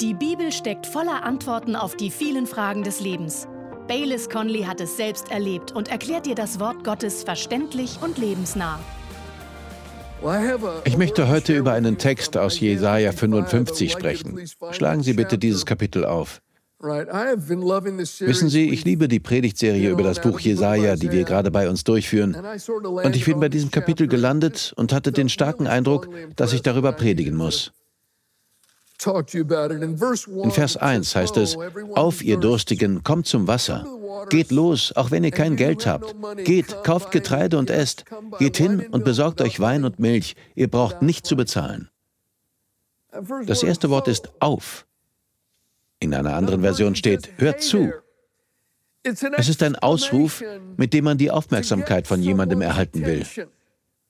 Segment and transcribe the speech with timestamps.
[0.00, 3.48] Die Bibel steckt voller Antworten auf die vielen Fragen des Lebens.
[3.88, 8.78] Baylis Conley hat es selbst erlebt und erklärt dir das Wort Gottes verständlich und lebensnah.
[10.84, 14.38] Ich möchte heute über einen Text aus Jesaja 55 sprechen.
[14.72, 16.42] Schlagen Sie bitte dieses Kapitel auf.
[16.78, 21.84] Wissen Sie, ich liebe die Predigtserie über das Buch Jesaja, die wir gerade bei uns
[21.84, 22.36] durchführen.
[22.84, 26.92] Und ich bin bei diesem Kapitel gelandet und hatte den starken Eindruck, dass ich darüber
[26.92, 27.72] predigen muss.
[29.04, 31.56] In Vers 1 heißt es,
[31.94, 33.84] Auf ihr Durstigen, kommt zum Wasser.
[34.30, 36.14] Geht los, auch wenn ihr kein Geld habt.
[36.44, 38.04] Geht, kauft Getreide und esst.
[38.38, 40.34] Geht hin und besorgt euch Wein und Milch.
[40.54, 41.90] Ihr braucht nicht zu bezahlen.
[43.46, 44.86] Das erste Wort ist auf.
[46.00, 47.92] In einer anderen Version steht, hört zu.
[49.02, 50.42] Es ist ein Ausruf,
[50.76, 53.24] mit dem man die Aufmerksamkeit von jemandem erhalten will.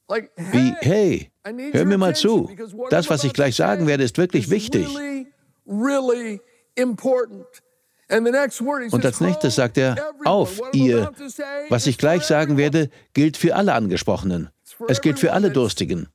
[0.09, 1.31] Wie, hey,
[1.73, 2.49] hör mir mal zu.
[2.91, 4.87] Das, was ich gleich sagen werde, ist wirklich wichtig.
[8.91, 11.13] Und als nächstes sagt er, auf, ihr.
[11.69, 14.51] Was ich gleich sagen werde, gilt für alle Angesprochenen.
[14.89, 16.09] Es gilt für alle Durstigen.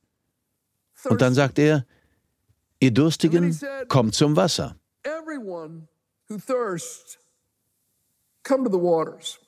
[1.04, 1.84] Und dann sagt er,
[2.80, 4.76] ihr Durstigen, kommt zum Wasser.
[8.44, 9.38] Come to the waters.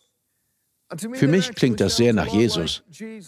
[1.15, 2.83] Für mich klingt das sehr nach Jesus.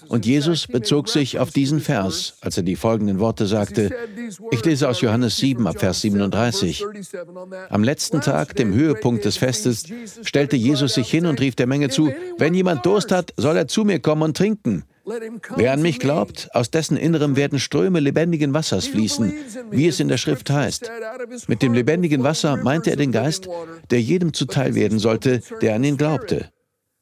[0.09, 3.91] Und Jesus bezog sich auf diesen Vers, als er die folgenden Worte sagte.
[4.50, 6.84] Ich lese aus Johannes 7 ab Vers 37.
[7.69, 9.84] Am letzten Tag, dem Höhepunkt des Festes,
[10.23, 13.69] stellte Jesus sich hin und rief der Menge zu, wenn jemand Durst hat, soll er
[13.69, 14.84] zu mir kommen und trinken.
[15.56, 19.33] Wer an mich glaubt, aus dessen Innerem werden Ströme lebendigen Wassers fließen,
[19.70, 20.91] wie es in der Schrift heißt.
[21.47, 23.48] Mit dem lebendigen Wasser meinte er den Geist,
[23.91, 26.51] der jedem zuteil werden sollte, der an ihn glaubte.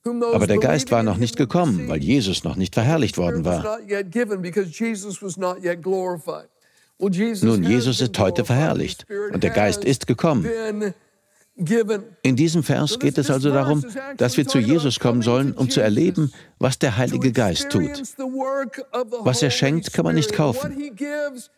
[0.07, 3.79] Aber der Geist war noch nicht gekommen, weil Jesus noch nicht verherrlicht worden war.
[6.99, 10.95] Nun, Jesus ist heute verherrlicht und der Geist ist gekommen.
[12.23, 13.85] In diesem Vers geht es also darum,
[14.17, 18.03] dass wir zu Jesus kommen sollen, um zu erleben, was der Heilige Geist tut.
[19.23, 20.77] Was er schenkt, kann man nicht kaufen.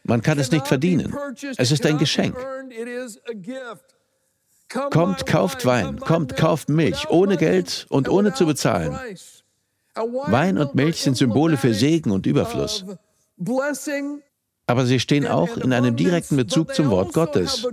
[0.04, 1.14] Man kann es nicht verdienen.
[1.56, 2.36] Es ist ein Geschenk.
[4.68, 8.98] Kommt, kauft Wein, kommt, kauft Milch, ohne Geld und ohne zu bezahlen.
[9.94, 12.84] Wein und Milch sind Symbole für Segen und Überfluss.
[14.66, 17.66] Aber sie stehen auch in einem direkten Bezug zum Wort Gottes.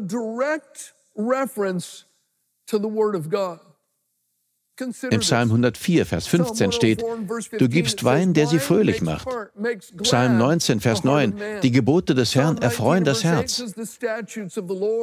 [5.12, 7.04] Im Psalm 104, Vers 15 steht,
[7.60, 9.28] du gibst Wein, der sie fröhlich macht.
[10.02, 13.60] Psalm 19, Vers 9, die Gebote des Herrn erfreuen das Herz.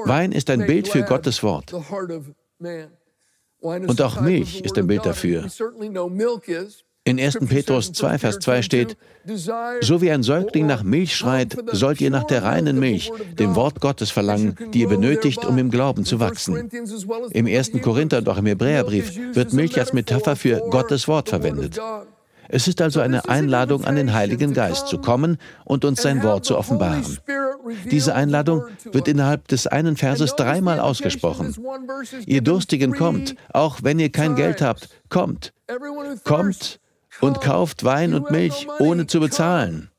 [0.04, 1.72] Wein ist ein Bild für Gottes Wort.
[3.60, 5.47] Und auch Milch ist ein Bild dafür.
[7.05, 7.38] In 1.
[7.49, 8.97] Petrus 2, Vers 2 steht,
[9.81, 13.81] so wie ein Säugling nach Milch schreit, sollt ihr nach der reinen Milch, dem Wort
[13.81, 16.69] Gottes verlangen, die ihr benötigt, um im Glauben zu wachsen.
[17.31, 17.72] Im 1.
[17.83, 21.81] Korinther und auch im Hebräerbrief wird Milch als Metapher für Gottes Wort verwendet.
[22.53, 26.44] Es ist also eine Einladung an den Heiligen Geist zu kommen und uns sein Wort
[26.44, 27.19] zu offenbaren.
[27.91, 31.55] Diese Einladung wird innerhalb des einen Verses dreimal ausgesprochen.
[32.27, 35.53] Ihr Durstigen kommt, auch wenn ihr kein Geld habt, kommt.
[36.25, 36.79] Kommt
[37.20, 39.91] und kauft Wein und Milch, ohne zu bezahlen.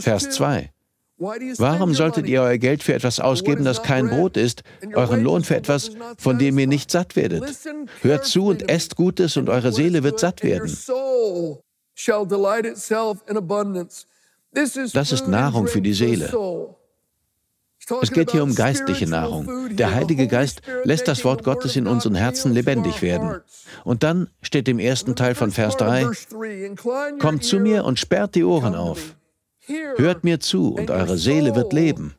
[0.00, 0.72] Vers 2.
[1.58, 4.62] Warum solltet ihr euer Geld für etwas ausgeben, das kein Brot ist,
[4.94, 7.44] euren Lohn für etwas, von dem ihr nicht satt werdet?
[8.00, 10.76] Hört zu und esst Gutes und eure Seele wird satt werden.
[14.92, 16.76] Das ist Nahrung für die Seele.
[18.00, 19.76] Es geht hier um geistliche Nahrung.
[19.76, 23.40] Der Heilige Geist lässt das Wort Gottes in unseren Herzen lebendig werden.
[23.84, 26.10] Und dann steht im ersten Teil von Vers 3,
[27.18, 29.16] Kommt zu mir und sperrt die Ohren auf.
[29.96, 32.14] Hört mir zu und eure Seele wird leben.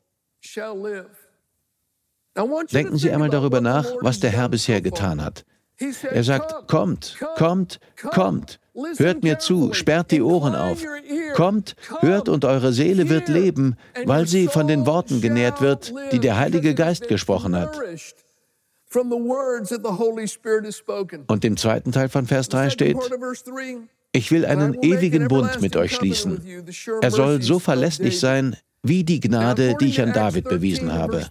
[2.72, 5.46] Denken Sie einmal darüber nach, was der Herr bisher getan hat.
[5.80, 7.80] Er sagt, kommt, kommt,
[8.12, 8.60] kommt,
[8.98, 10.84] hört mir zu, sperrt die Ohren auf.
[11.34, 13.76] Kommt, hört und eure Seele wird leben,
[14.06, 17.80] weil sie von den Worten genährt wird, die der Heilige Geist gesprochen hat.
[21.28, 22.98] Und im zweiten Teil von Vers 3 steht,
[24.12, 26.42] ich will einen ewigen Bund mit euch schließen.
[27.02, 31.28] Er soll so verlässlich sein wie die Gnade, die ich an David bewiesen habe.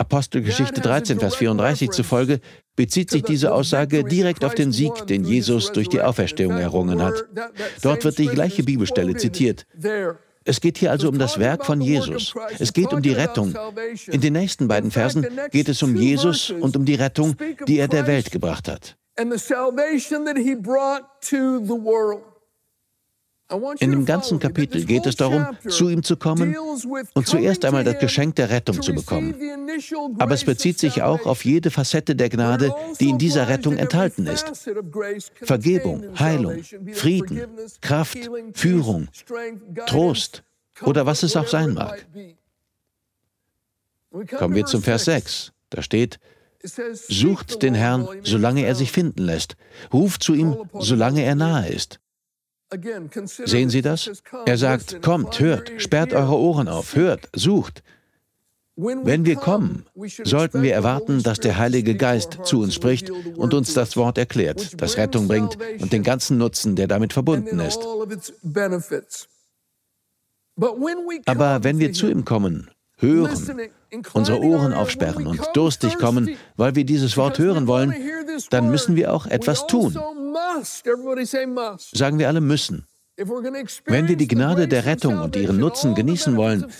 [0.00, 2.40] Apostelgeschichte 13, Vers 34 zufolge
[2.74, 7.26] bezieht sich diese Aussage direkt auf den Sieg, den Jesus durch die Auferstehung errungen hat.
[7.82, 9.66] Dort wird die gleiche Bibelstelle zitiert.
[10.44, 12.34] Es geht hier also um das Werk von Jesus.
[12.58, 13.54] Es geht um die Rettung.
[14.06, 17.36] In den nächsten beiden Versen geht es um Jesus und um die Rettung,
[17.68, 18.96] die er der Welt gebracht hat.
[23.78, 26.56] In dem ganzen Kapitel geht es darum, zu ihm zu kommen
[27.14, 29.34] und zuerst einmal das Geschenk der Rettung zu bekommen.
[30.18, 34.26] Aber es bezieht sich auch auf jede Facette der Gnade, die in dieser Rettung enthalten
[34.26, 34.70] ist.
[35.42, 36.62] Vergebung, Heilung,
[36.92, 37.42] Frieden,
[37.80, 38.18] Kraft,
[38.54, 39.08] Führung,
[39.86, 40.42] Trost
[40.82, 42.06] oder was es auch sein mag.
[44.36, 45.52] Kommen wir zum Vers 6.
[45.70, 46.18] Da steht,
[47.08, 49.56] Sucht den Herrn, solange er sich finden lässt.
[49.92, 51.99] Ruft zu ihm, solange er nahe ist.
[53.44, 54.10] Sehen Sie das?
[54.46, 57.82] Er sagt, kommt, hört, sperrt eure Ohren auf, hört, sucht.
[58.76, 59.84] Wenn wir kommen,
[60.24, 64.80] sollten wir erwarten, dass der Heilige Geist zu uns spricht und uns das Wort erklärt,
[64.80, 67.80] das Rettung bringt und den ganzen Nutzen, der damit verbunden ist.
[71.26, 73.70] Aber wenn wir zu ihm kommen, hören,
[74.12, 77.94] unsere Ohren aufsperren und durstig kommen, weil wir dieses Wort hören wollen,
[78.50, 79.98] dann müssen wir auch etwas tun.
[81.92, 82.86] Sagen wir alle müssen.
[83.16, 86.72] Wenn wir die Gnade der Rettung und ihren Nutzen genießen wollen,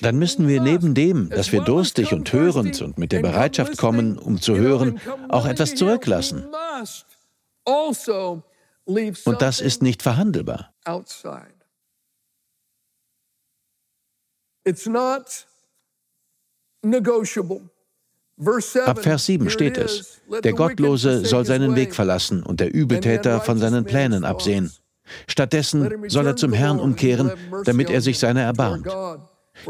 [0.00, 4.16] dann müssen wir neben dem, dass wir durstig und hörend und mit der Bereitschaft kommen,
[4.16, 6.46] um zu hören, auch etwas zurücklassen.
[7.64, 10.72] Und das ist nicht verhandelbar.
[14.62, 15.49] It's not
[18.86, 23.58] Ab Vers 7 steht es, der Gottlose soll seinen Weg verlassen und der Übeltäter von
[23.58, 24.72] seinen Plänen absehen.
[25.26, 27.32] Stattdessen soll er zum Herrn umkehren,
[27.64, 28.86] damit er sich seiner erbarmt.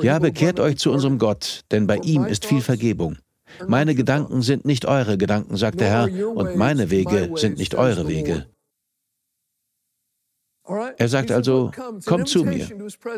[0.00, 3.16] Ja, bekehrt euch zu unserem Gott, denn bei ihm ist viel Vergebung.
[3.66, 8.06] Meine Gedanken sind nicht eure Gedanken, sagt der Herr, und meine Wege sind nicht eure
[8.06, 8.46] Wege.
[10.96, 11.70] Er sagt also,
[12.06, 12.68] komm zu mir.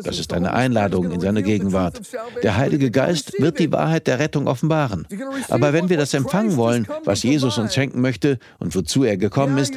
[0.03, 2.01] Das ist eine Einladung in seine Gegenwart.
[2.41, 5.07] Der Heilige Geist wird die Wahrheit der Rettung offenbaren.
[5.49, 9.57] Aber wenn wir das empfangen wollen, was Jesus uns schenken möchte und wozu er gekommen
[9.57, 9.75] ist,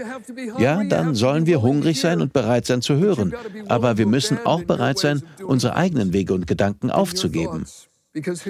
[0.59, 3.35] ja, dann sollen wir hungrig sein und bereit sein zu hören.
[3.69, 7.67] Aber wir müssen auch bereit sein, unsere eigenen Wege und Gedanken aufzugeben.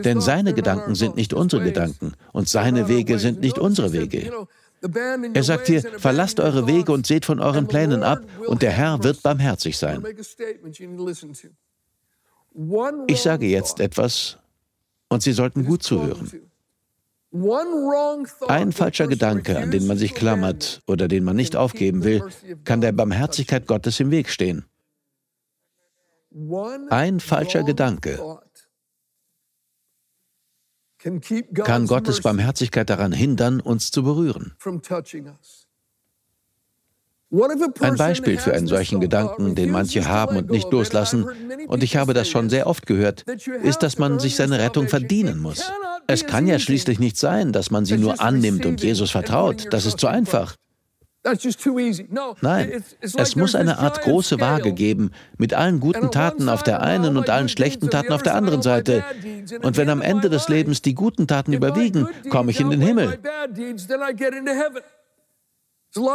[0.05, 4.31] Denn seine Gedanken sind nicht unsere Gedanken und seine Wege sind nicht unsere Wege.
[4.83, 9.03] Er sagt hier, verlasst eure Wege und seht von euren Plänen ab, und der Herr
[9.03, 10.05] wird barmherzig sein.
[13.07, 14.39] Ich sage jetzt etwas,
[15.09, 16.31] und Sie sollten gut zuhören.
[18.49, 22.23] Ein falscher Gedanke, an den man sich klammert oder den man nicht aufgeben will,
[22.65, 24.65] kann der Barmherzigkeit Gottes im Weg stehen.
[26.91, 28.41] Ein falscher Gedanke
[31.65, 34.57] kann Gottes Barmherzigkeit daran hindern, uns zu berühren.
[37.81, 41.27] Ein Beispiel für einen solchen Gedanken, den manche haben und nicht loslassen,
[41.67, 43.23] und ich habe das schon sehr oft gehört,
[43.63, 45.71] ist, dass man sich seine Rettung verdienen muss.
[46.07, 49.67] Es kann ja schließlich nicht sein, dass man sie nur annimmt und Jesus vertraut.
[49.73, 50.55] Das ist zu einfach.
[52.41, 57.17] Nein, es muss eine Art große Waage geben, mit allen guten Taten auf der einen
[57.17, 59.05] und allen schlechten Taten auf der anderen Seite.
[59.63, 63.19] Und wenn am Ende des Lebens die guten Taten überwiegen, komme ich in den Himmel.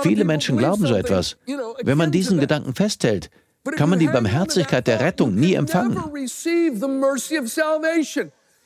[0.02, 1.38] Viele Menschen glauben so etwas.
[1.84, 3.30] Wenn man diesen Gedanken festhält,
[3.76, 5.98] kann man die Barmherzigkeit der Rettung nie empfangen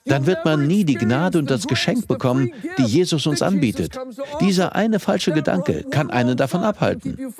[0.05, 3.99] dann wird man nie die Gnade und das Geschenk bekommen, die Jesus uns anbietet.
[4.39, 7.33] Dieser eine falsche Gedanke kann einen davon abhalten.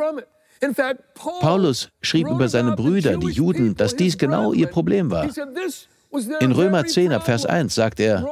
[1.42, 5.30] Paulus schrieb über seine Brüder, die Juden, dass dies genau ihr Problem war.
[6.40, 8.26] In Römer 10 ab Vers 1 sagt er,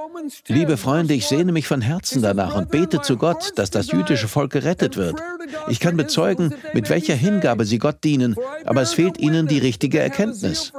[0.48, 4.30] Liebe Freunde, ich sehne mich von Herzen danach und bete zu Gott, dass das jüdische
[4.30, 5.22] Volk gerettet wird.
[5.68, 10.00] Ich kann bezeugen, mit welcher Hingabe sie Gott dienen, aber es fehlt ihnen die richtige
[10.00, 10.72] Erkenntnis.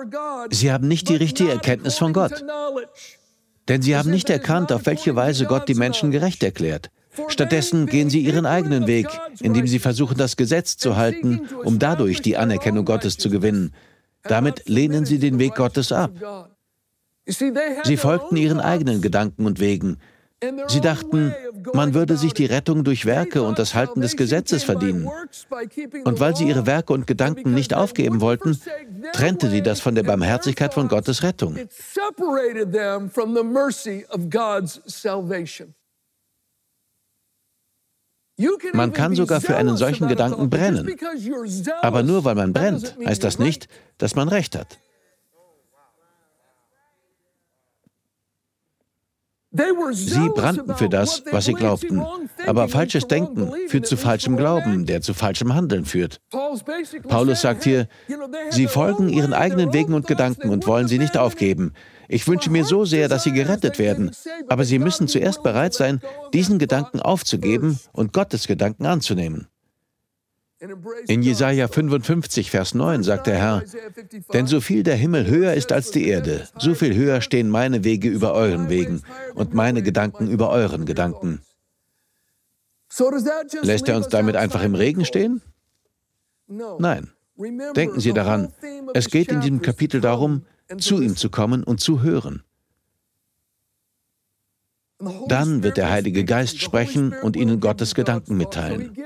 [0.50, 2.42] Sie haben nicht die richtige Erkenntnis von Gott.
[3.68, 6.90] Denn sie haben nicht erkannt, auf welche Weise Gott die Menschen gerecht erklärt.
[7.28, 9.06] Stattdessen gehen sie ihren eigenen Weg,
[9.40, 13.72] indem sie versuchen, das Gesetz zu halten, um dadurch die Anerkennung Gottes zu gewinnen.
[14.22, 16.12] Damit lehnen sie den Weg Gottes ab.
[17.26, 19.98] Sie folgten ihren eigenen Gedanken und Wegen.
[20.68, 21.34] Sie dachten,
[21.72, 25.08] man würde sich die Rettung durch Werke und das Halten des Gesetzes verdienen.
[26.04, 28.58] Und weil sie ihre Werke und Gedanken nicht aufgeben wollten,
[29.12, 31.56] trennte sie das von der Barmherzigkeit von Gottes Rettung.
[38.72, 40.96] Man kann sogar für einen solchen Gedanken brennen.
[41.82, 44.78] Aber nur weil man brennt, heißt das nicht, dass man recht hat.
[49.92, 52.02] Sie brannten für das, was sie glaubten.
[52.46, 56.20] Aber falsches Denken führt zu falschem Glauben, der zu falschem Handeln führt.
[57.08, 57.86] Paulus sagt hier,
[58.50, 61.72] sie folgen ihren eigenen Wegen und Gedanken und wollen sie nicht aufgeben.
[62.08, 64.10] Ich wünsche mir so sehr, dass sie gerettet werden.
[64.48, 66.00] Aber sie müssen zuerst bereit sein,
[66.32, 69.48] diesen Gedanken aufzugeben und Gottes Gedanken anzunehmen.
[71.08, 73.62] In Jesaja 55, Vers 9 sagt der Herr:
[74.32, 77.84] Denn so viel der Himmel höher ist als die Erde, so viel höher stehen meine
[77.84, 79.02] Wege über euren Wegen
[79.34, 81.40] und meine Gedanken über euren Gedanken.
[83.62, 85.42] Lässt er uns damit einfach im Regen stehen?
[86.46, 87.10] Nein.
[87.74, 88.52] Denken Sie daran,
[88.94, 90.46] es geht in diesem Kapitel darum,
[90.78, 92.44] zu ihm zu kommen und zu hören.
[95.28, 98.96] Dann wird der Heilige Geist sprechen und ihnen Gottes Gedanken mitteilen.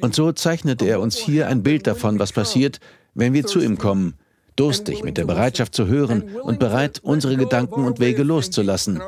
[0.00, 2.80] Und so zeichnete er uns hier ein Bild davon, was passiert,
[3.14, 4.14] wenn wir zu ihm kommen,
[4.56, 9.00] durstig mit der Bereitschaft zu hören und bereit, unsere Gedanken und Wege loszulassen.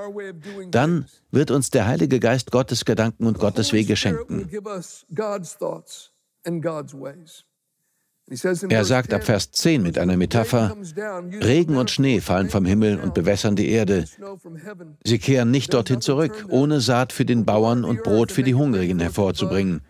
[0.70, 4.48] Dann wird uns der Heilige Geist Gottes Gedanken und Gottes Wege schenken.
[8.70, 10.74] Er sagt ab Vers 10 mit einer Metapher,
[11.42, 14.06] Regen und Schnee fallen vom Himmel und bewässern die Erde.
[15.04, 18.98] Sie kehren nicht dorthin zurück, ohne Saat für den Bauern und Brot für die Hungrigen
[18.98, 19.82] hervorzubringen.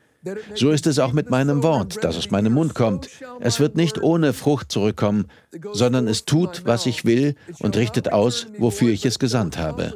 [0.55, 3.09] So ist es auch mit meinem Wort, das aus meinem Mund kommt.
[3.41, 5.27] Es wird nicht ohne Frucht zurückkommen,
[5.73, 9.95] sondern es tut, was ich will und richtet aus, wofür ich es gesandt habe.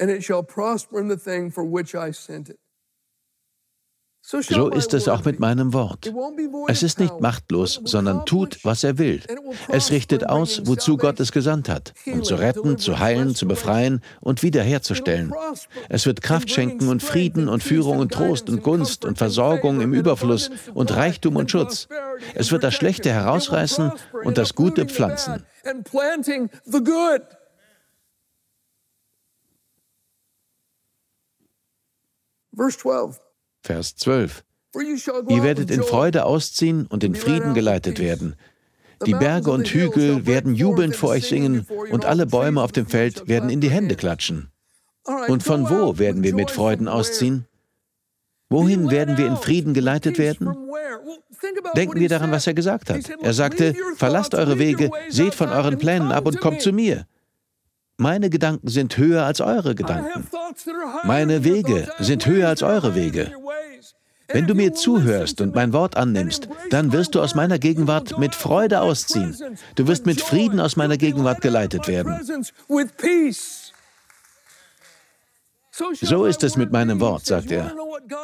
[0.00, 2.58] And it shall prosper in the thing for which I sent it.
[4.30, 6.12] So ist es auch mit meinem Wort.
[6.66, 9.22] Es ist nicht machtlos, sondern tut, was er will.
[9.68, 14.02] Es richtet aus, wozu Gott es gesandt hat, um zu retten, zu heilen, zu befreien
[14.20, 15.32] und wiederherzustellen.
[15.88, 19.94] Es wird Kraft schenken und Frieden und Führung und Trost und Gunst und Versorgung im
[19.94, 21.88] Überfluss und Reichtum und Schutz.
[22.34, 23.92] Es wird das Schlechte herausreißen
[24.24, 25.46] und das Gute pflanzen.
[32.54, 33.27] Vers 12.
[33.62, 34.44] Vers 12.
[35.28, 38.36] Ihr werdet in Freude ausziehen und in Frieden geleitet werden.
[39.06, 43.28] Die Berge und Hügel werden jubelnd vor euch singen und alle Bäume auf dem Feld
[43.28, 44.50] werden in die Hände klatschen.
[45.28, 47.46] Und von wo werden wir mit Freuden ausziehen?
[48.50, 50.54] Wohin werden wir in Frieden geleitet werden?
[51.76, 53.08] Denken wir daran, was er gesagt hat.
[53.22, 57.06] Er sagte, verlasst eure Wege, seht von euren Plänen ab und kommt zu mir.
[57.96, 60.26] Meine Gedanken sind höher als eure Gedanken.
[61.04, 63.32] Meine Wege sind höher als eure Wege.
[64.30, 68.34] Wenn du mir zuhörst und mein Wort annimmst, dann wirst du aus meiner Gegenwart mit
[68.34, 69.36] Freude ausziehen.
[69.74, 72.44] Du wirst mit Frieden aus meiner Gegenwart geleitet werden.
[76.02, 77.72] So ist es mit meinem Wort, sagt er.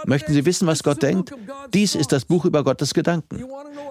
[0.06, 1.32] Möchten Sie wissen, was Gott denkt?
[1.73, 3.44] Dies ist das Buch über Gottes Gedanken.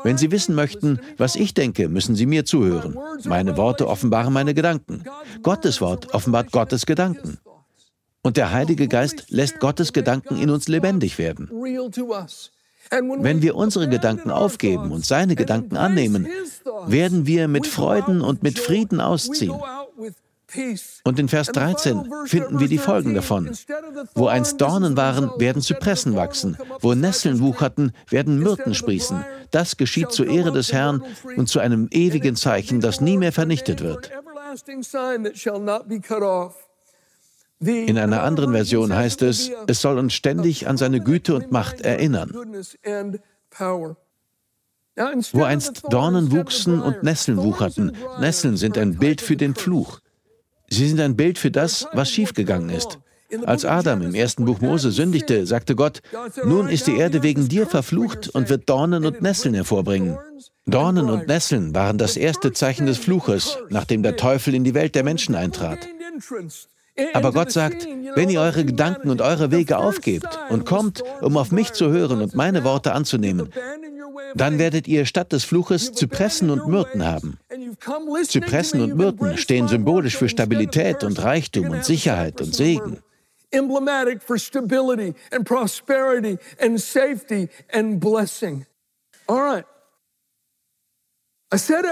[0.04, 2.98] Wenn Sie wissen möchten, was ich denke, müssen Sie mir zuhören.
[3.24, 5.04] Meine Worte offenbaren meine Gedanken.
[5.42, 7.38] Gottes Wort offenbart Gottes Gedanken.
[8.24, 11.50] Und der Heilige Geist lässt Gottes Gedanken in uns lebendig werden.
[12.90, 16.28] Wenn wir unsere Gedanken aufgeben und seine Gedanken annehmen,
[16.88, 19.56] werden wir mit Freuden und mit Frieden ausziehen.
[21.04, 23.50] Und in Vers 13 finden wir die Folgen davon.
[24.14, 26.58] Wo einst Dornen waren, werden Zypressen wachsen.
[26.80, 29.26] Wo Nesseln wucherten, werden Myrten sprießen.
[29.52, 31.04] Das geschieht zur Ehre des Herrn
[31.36, 34.12] und zu einem ewigen Zeichen, das nie mehr vernichtet wird.
[37.66, 41.82] In einer anderen Version heißt es, es soll uns ständig an seine Güte und Macht
[41.82, 42.32] erinnern.
[45.32, 50.00] Wo einst Dornen wuchsen und Nesseln wucherten, Nesseln sind ein Bild für den Fluch.
[50.70, 53.00] Sie sind ein Bild für das, was schiefgegangen ist.
[53.46, 56.02] Als Adam im ersten Buch Mose sündigte, sagte Gott,
[56.46, 60.18] nun ist die Erde wegen dir verflucht und wird Dornen und Nesseln hervorbringen.
[60.66, 64.96] Dornen und Nesseln waren das erste Zeichen des Fluches, nachdem der Teufel in die Welt
[64.96, 65.80] der Menschen eintrat.
[67.14, 71.52] Aber Gott sagt, wenn ihr eure Gedanken und eure Wege aufgebt und kommt, um auf
[71.52, 73.52] mich zu hören und meine Worte anzunehmen,
[74.36, 77.40] dann werdet ihr statt des Fluches Zypressen und Myrten haben.
[78.28, 83.00] Zypressen und Myrten stehen symbolisch für Stabilität und Reichtum und Sicherheit und Segen.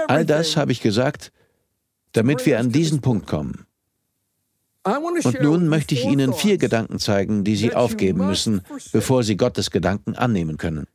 [0.08, 1.32] All das habe ich gesagt,
[2.12, 3.66] damit wir an diesen Punkt kommen.
[4.84, 8.62] Und nun möchte ich Ihnen vier Gedanken zeigen, die Sie aufgeben müssen,
[8.92, 10.86] bevor Sie Gottes Gedanken annehmen können.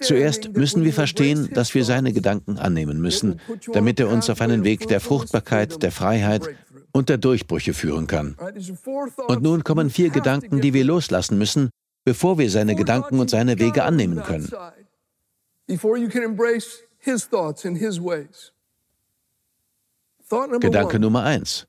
[0.00, 3.40] Zuerst müssen wir verstehen, dass wir seine Gedanken annehmen müssen,
[3.72, 6.48] damit er uns auf einen Weg der Fruchtbarkeit, der Freiheit
[6.92, 8.36] und der Durchbrüche führen kann.
[9.26, 11.70] Und nun kommen vier Gedanken, die wir loslassen müssen,
[12.04, 14.50] bevor wir seine Gedanken und seine Wege annehmen können.
[20.60, 21.66] Gedanke Nummer eins.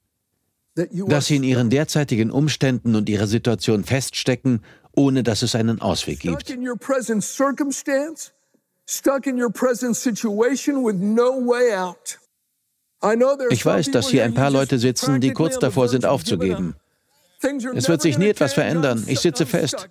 [0.75, 4.63] Dass Sie in Ihren derzeitigen Umständen und Ihrer Situation feststecken,
[4.95, 6.49] ohne dass es einen Ausweg gibt.
[13.49, 16.75] Ich weiß, dass hier ein paar Leute sitzen, die kurz davor sind aufzugeben.
[17.73, 19.03] Es wird sich nie etwas verändern.
[19.07, 19.89] Ich sitze fest.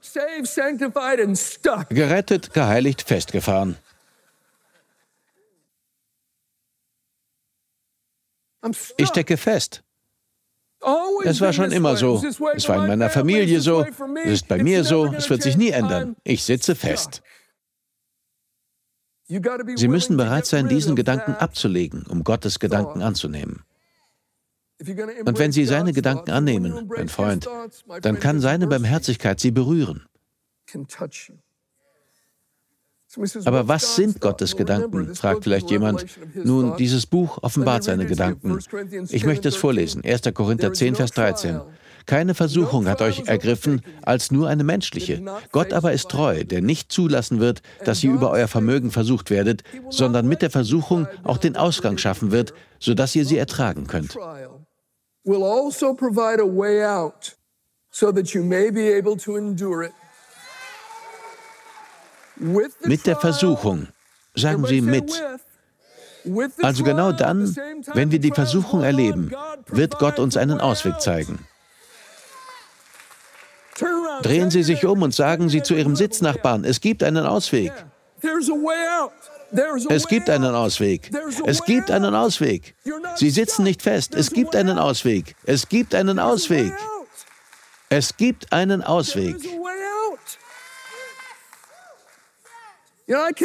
[1.89, 3.77] Gerettet, geheiligt, festgefahren.
[8.97, 9.83] Ich stecke fest.
[11.25, 12.23] Es war schon immer so.
[12.55, 13.85] Es war in meiner Familie so.
[14.25, 15.07] Es ist bei mir so.
[15.07, 16.17] Es wird sich nie ändern.
[16.25, 17.23] Ich sitze fest.
[19.27, 23.65] Sie müssen bereit sein, diesen Gedanken abzulegen, um Gottes Gedanken anzunehmen.
[24.81, 27.49] Und wenn Sie seine Gedanken annehmen, mein Freund,
[28.01, 30.07] dann kann seine Barmherzigkeit Sie berühren.
[33.45, 35.15] Aber was sind Gottes Gedanken?
[35.15, 36.07] fragt vielleicht jemand.
[36.35, 38.59] Nun, dieses Buch offenbart seine Gedanken.
[39.11, 40.05] Ich möchte es vorlesen.
[40.05, 40.23] 1.
[40.33, 41.61] Korinther 10, Vers 13.
[42.07, 45.23] Keine Versuchung hat euch ergriffen als nur eine menschliche.
[45.53, 49.63] Gott aber ist treu, der nicht zulassen wird, dass ihr über euer Vermögen versucht werdet,
[49.91, 54.17] sondern mit der Versuchung auch den Ausgang schaffen wird, sodass ihr sie ertragen könnt.
[55.25, 57.37] Will also provide a way out,
[57.91, 59.93] so that you may be able to endure it.
[62.41, 63.89] Mit der Versuchung.
[64.35, 65.23] Sagen Sie mit.
[66.63, 67.57] Also genau dann,
[67.95, 69.33] wenn wir die Versuchung erleben,
[69.69, 71.47] wird Gott uns einen Ausweg zeigen.
[74.23, 77.73] Drehen Sie sich um und sagen Sie zu Ihrem Sitznachbarn, es gibt einen Ausweg.
[79.89, 81.11] Es gibt einen Ausweg.
[81.45, 82.75] Es gibt einen Ausweg.
[83.17, 84.15] Sie sitzen nicht fest.
[84.15, 85.35] Es gibt einen Ausweg.
[85.45, 86.73] Es gibt einen Ausweg.
[87.89, 89.37] Es gibt einen Ausweg.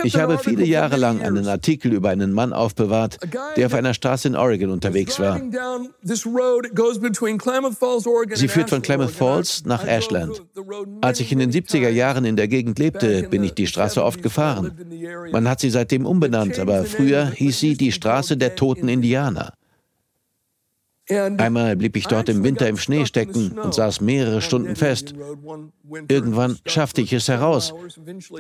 [0.04, 3.18] Ich habe viele Jahre lang einen Artikel über einen Mann aufbewahrt,
[3.58, 5.42] der auf einer Straße in Oregon unterwegs war.
[8.34, 10.44] Sie führt von Klamath Falls nach Ashland.
[11.02, 14.22] Als ich in den 70er Jahren in der Gegend lebte, bin ich die Straße oft
[14.22, 14.78] gefahren.
[15.32, 19.55] Man hat sie seitdem umbenannt, aber früher hieß sie die Straße der toten Indianer.
[21.10, 25.14] Einmal blieb ich dort im Winter im Schnee stecken und saß mehrere Stunden fest.
[26.08, 27.74] Irgendwann schaffte ich es heraus.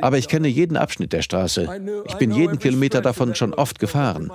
[0.01, 2.03] Aber ich kenne jeden Abschnitt der Straße.
[2.07, 4.31] Ich bin jeden Kilometer davon schon oft gefahren.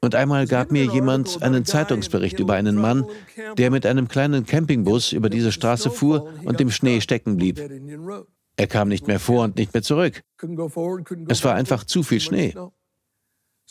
[0.00, 3.06] Und einmal gab mir jemand einen Zeitungsbericht über einen Mann,
[3.56, 7.60] der mit einem kleinen Campingbus über diese Straße fuhr und im Schnee stecken blieb.
[8.56, 10.22] Er kam nicht mehr vor und nicht mehr zurück.
[11.28, 12.54] Es war einfach zu viel Schnee.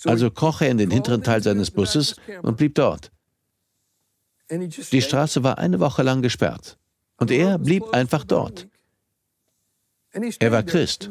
[0.06, 3.12] Also kroch er in den hinteren Teil seines Busses und blieb dort.
[4.49, 6.77] Die Straße war eine Woche lang gesperrt
[7.17, 8.67] und er blieb einfach dort.
[10.39, 11.10] Er war Christ.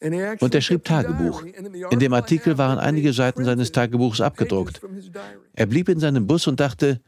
[0.00, 1.44] Und er schrieb Tagebuch.
[1.90, 4.80] In dem Artikel waren einige Seiten seines Tagebuchs abgedruckt.
[5.52, 7.00] Er blieb in seinem Bus und dachte,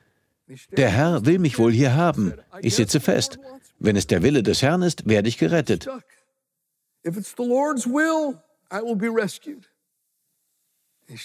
[0.77, 2.35] der Herr will mich wohl hier haben.
[2.61, 3.39] Ich sitze fest.
[3.79, 5.89] Wenn es der Wille des Herrn ist, werde ich gerettet.
[7.05, 8.39] If it's the Lord's will,
[8.71, 9.72] I will be rescued.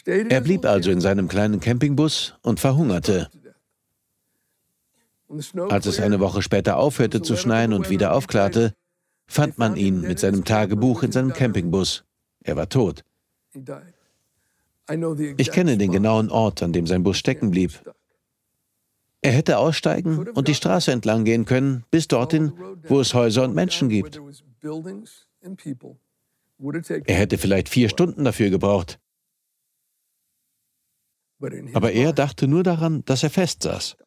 [0.06, 3.30] Er blieb also in seinem kleinen Campingbus und verhungerte.
[5.70, 8.74] Als es eine Woche später aufhörte zu schneien und wieder aufklarte,
[9.28, 12.06] fand man ihn mit seinem Tagebuch in seinem Campingbus.
[12.44, 13.04] Er war tot.
[15.38, 17.82] Ich kenne den genauen Ort, an dem sein Bus stecken blieb.
[19.22, 23.54] Er hätte aussteigen und die Straße entlang gehen können, bis dorthin, wo es Häuser und
[23.54, 24.22] Menschen gibt.
[27.06, 29.00] Er hätte vielleicht vier Stunden dafür gebraucht.
[31.74, 33.98] Aber er dachte nur daran, dass er fest saß.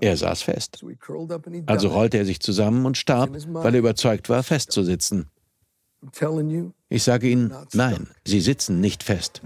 [0.00, 0.84] Er saß fest.
[1.66, 5.30] Also rollte er sich zusammen und starb, weil er überzeugt war, festzusitzen.
[6.88, 9.40] Ich sage Ihnen, nein, Sie sitzen nicht fest.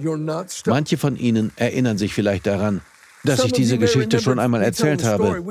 [0.67, 2.81] Manche von Ihnen erinnern sich vielleicht daran,
[3.27, 5.43] dass ich diese Geschichte schon einmal erzählt habe.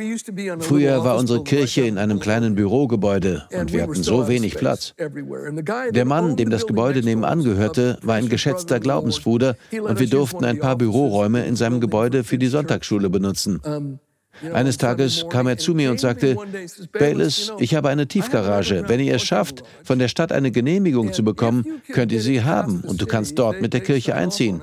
[0.60, 4.94] Früher war unsere Kirche in einem kleinen Bürogebäude und wir hatten so wenig Platz.
[5.92, 10.60] Der Mann, dem das Gebäude nebenan gehörte, war ein geschätzter Glaubensbruder und wir durften ein
[10.60, 13.62] paar Büroräume in seinem Gebäude für die Sonntagsschule benutzen.
[14.54, 16.36] Eines Tages kam er zu mir und sagte,
[16.92, 18.84] Bayless, ich habe eine Tiefgarage.
[18.88, 22.82] Wenn ihr es schafft, von der Stadt eine Genehmigung zu bekommen, könnt ihr sie haben
[22.82, 24.62] und du kannst dort mit der Kirche einziehen.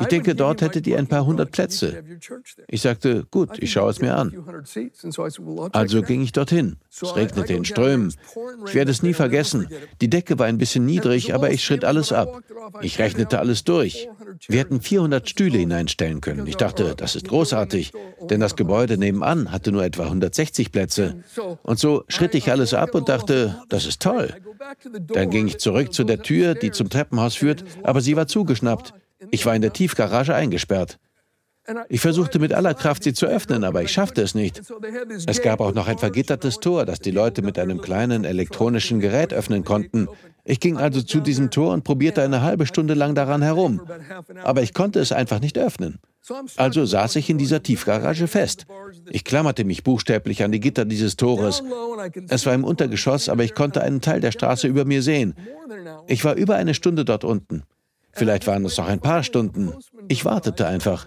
[0.00, 2.02] Ich denke, dort hättet ihr ein paar hundert Plätze.
[2.68, 4.32] Ich sagte, gut, ich schaue es mir an.
[5.72, 6.76] Also ging ich dorthin.
[6.90, 8.14] Es regnete in Strömen.
[8.66, 9.68] Ich werde es nie vergessen.
[10.00, 12.40] Die Decke war ein bisschen niedrig, aber ich schritt alles ab.
[12.80, 14.08] Ich rechnete alles durch.
[14.46, 16.46] Wir hätten 400 Stühle hineinstellen können.
[16.46, 17.92] Ich dachte, das ist großartig,
[18.30, 21.22] denn das Gebäude nebenan hatte nur etwa 160 Plätze.
[21.62, 24.34] Und so schritt ich alles ab und dachte, das ist toll.
[25.08, 28.92] Dann ging ich zurück zu der Tür, die zum Treppenhaus führt, aber sie war zugeschnappt.
[29.30, 30.98] Ich war in der Tiefgarage eingesperrt.
[31.90, 34.62] Ich versuchte mit aller Kraft, sie zu öffnen, aber ich schaffte es nicht.
[35.26, 39.34] Es gab auch noch ein vergittertes Tor, das die Leute mit einem kleinen elektronischen Gerät
[39.34, 40.08] öffnen konnten.
[40.44, 43.82] Ich ging also zu diesem Tor und probierte eine halbe Stunde lang daran herum.
[44.44, 45.98] Aber ich konnte es einfach nicht öffnen.
[46.56, 48.64] Also saß ich in dieser Tiefgarage fest.
[49.10, 51.62] Ich klammerte mich buchstäblich an die Gitter dieses Tores.
[52.28, 55.34] Es war im Untergeschoss, aber ich konnte einen Teil der Straße über mir sehen.
[56.06, 57.64] Ich war über eine Stunde dort unten.
[58.18, 59.72] Vielleicht waren es noch ein paar Stunden.
[60.08, 61.06] Ich wartete einfach.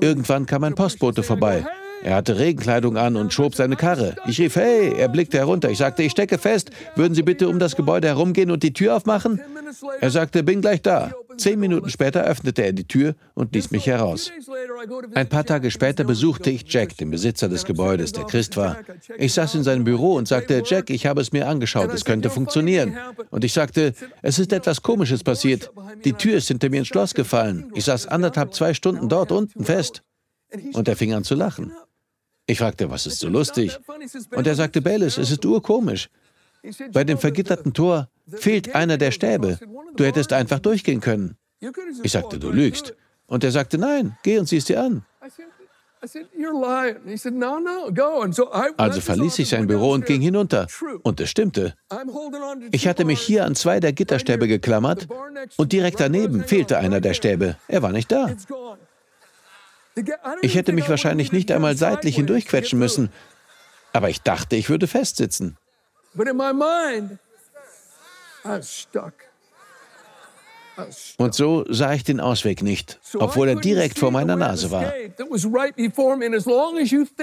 [0.00, 1.66] Irgendwann kam ein Postbote vorbei.
[2.02, 4.16] Er hatte Regenkleidung an und schob seine Karre.
[4.26, 5.70] Ich rief, hey, er blickte herunter.
[5.70, 6.70] Ich sagte, ich stecke fest.
[6.96, 9.40] Würden Sie bitte um das Gebäude herumgehen und die Tür aufmachen?
[10.00, 11.12] Er sagte, bin gleich da.
[11.36, 14.32] Zehn Minuten später öffnete er die Tür und ließ mich heraus.
[15.14, 18.78] Ein paar Tage später besuchte ich Jack, den Besitzer des Gebäudes, der Christ war.
[19.16, 22.30] Ich saß in seinem Büro und sagte, Jack, ich habe es mir angeschaut, es könnte
[22.30, 22.96] funktionieren.
[23.30, 25.70] Und ich sagte, es ist etwas Komisches passiert.
[26.04, 27.70] Die Tür ist hinter mir ins Schloss gefallen.
[27.74, 30.02] Ich saß anderthalb, zwei Stunden dort unten fest.
[30.72, 31.72] Und er fing an zu lachen.
[32.50, 33.78] Ich fragte, was ist so lustig?
[34.34, 36.10] Und er sagte, Bayless, es ist urkomisch.
[36.92, 39.60] Bei dem vergitterten Tor fehlt einer der Stäbe.
[39.94, 41.36] Du hättest einfach durchgehen können.
[42.02, 42.94] Ich sagte, du lügst.
[43.28, 45.04] Und er sagte, nein, geh und sieh es dir an.
[48.76, 50.66] Also verließ ich sein Büro und ging hinunter.
[51.02, 51.74] Und es stimmte.
[52.72, 55.06] Ich hatte mich hier an zwei der Gitterstäbe geklammert
[55.56, 57.56] und direkt daneben fehlte einer der Stäbe.
[57.68, 58.34] Er war nicht da.
[60.42, 63.10] Ich hätte mich wahrscheinlich nicht einmal seitlich hindurchquetschen müssen,
[63.92, 65.56] aber ich dachte, ich würde festsitzen.
[71.18, 74.92] Und so sah ich den Ausweg nicht, obwohl er direkt vor meiner Nase war.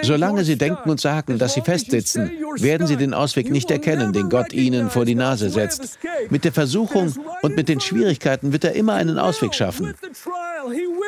[0.02, 4.30] Solange Sie denken und sagen, dass Sie festsitzen, werden Sie den Ausweg nicht erkennen, den
[4.30, 5.98] Gott Ihnen vor die Nase setzt.
[6.30, 9.96] Mit der Versuchung und mit den Schwierigkeiten wird er immer einen Ausweg schaffen.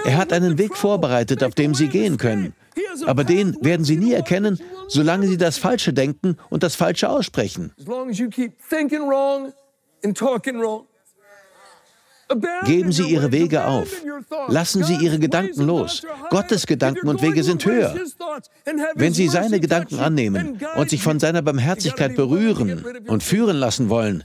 [0.05, 2.53] Er hat einen Weg vorbereitet, auf dem Sie gehen können.
[3.05, 7.73] Aber den werden Sie nie erkennen, solange Sie das Falsche denken und das Falsche aussprechen.
[12.65, 13.87] Geben Sie Ihre Wege auf.
[14.47, 16.05] Lassen Sie Ihre Gedanken los.
[16.29, 17.95] Gottes Gedanken und Wege sind höher.
[18.95, 24.23] Wenn Sie seine Gedanken annehmen und sich von seiner Barmherzigkeit berühren und führen lassen wollen,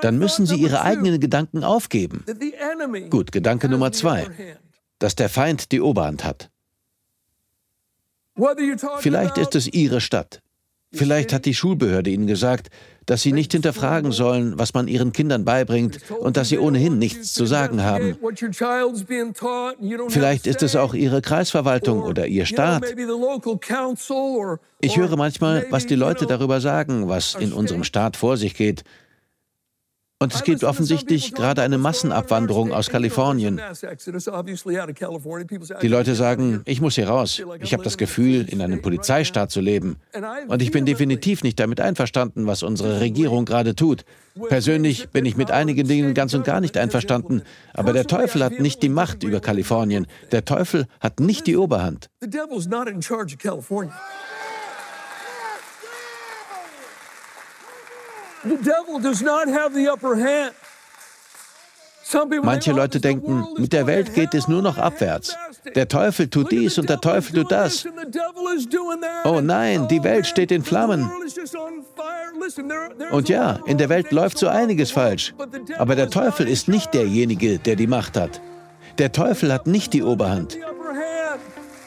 [0.00, 2.24] dann müssen Sie Ihre eigenen Gedanken aufgeben.
[3.10, 4.28] Gut, Gedanke Nummer zwei
[5.02, 6.50] dass der Feind die Oberhand hat.
[9.00, 10.42] Vielleicht ist es Ihre Stadt.
[10.92, 12.68] Vielleicht hat die Schulbehörde Ihnen gesagt,
[13.06, 17.32] dass Sie nicht hinterfragen sollen, was man Ihren Kindern beibringt und dass Sie ohnehin nichts
[17.32, 18.16] zu sagen haben.
[20.08, 22.84] Vielleicht ist es auch Ihre Kreisverwaltung oder Ihr Staat.
[24.80, 28.84] Ich höre manchmal, was die Leute darüber sagen, was in unserem Staat vor sich geht.
[30.22, 33.60] Und es gibt offensichtlich gerade eine Massenabwanderung aus Kalifornien.
[35.82, 37.42] Die Leute sagen, ich muss hier raus.
[37.60, 39.96] Ich habe das Gefühl, in einem Polizeistaat zu leben.
[40.46, 44.04] Und ich bin definitiv nicht damit einverstanden, was unsere Regierung gerade tut.
[44.48, 47.42] Persönlich bin ich mit einigen Dingen ganz und gar nicht einverstanden.
[47.74, 50.06] Aber der Teufel hat nicht die Macht über Kalifornien.
[50.30, 52.10] Der Teufel hat nicht die Oberhand.
[62.42, 65.36] Manche Leute denken, mit der Welt geht es nur noch abwärts.
[65.74, 67.86] Der Teufel tut dies und der Teufel tut das.
[69.24, 71.10] Oh nein, die Welt steht in Flammen.
[73.12, 75.34] Und ja, in der Welt läuft so einiges falsch.
[75.78, 78.40] Aber der Teufel ist nicht derjenige, der die Macht hat.
[78.98, 80.58] Der Teufel hat nicht die Oberhand.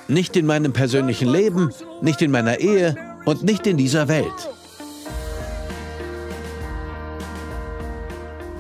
[0.08, 4.55] Nicht in meinem persönlichen Leben, nicht in meiner Ehe und nicht in dieser Welt.